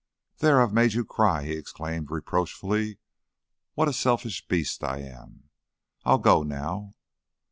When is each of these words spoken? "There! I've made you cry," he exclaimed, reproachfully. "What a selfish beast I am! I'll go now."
"There! 0.39 0.59
I've 0.59 0.73
made 0.73 0.93
you 0.93 1.05
cry," 1.05 1.43
he 1.43 1.51
exclaimed, 1.51 2.09
reproachfully. 2.09 2.97
"What 3.75 3.87
a 3.87 3.93
selfish 3.93 4.47
beast 4.47 4.83
I 4.83 4.97
am! 4.97 5.51
I'll 6.03 6.17
go 6.17 6.41
now." 6.41 6.95